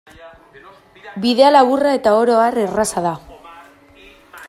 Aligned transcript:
Bidea 1.25 1.51
laburra 1.53 1.93
eta 1.99 2.17
oro 2.23 2.41
har 2.47 2.61
erraza 2.65 3.05
da. 3.11 3.13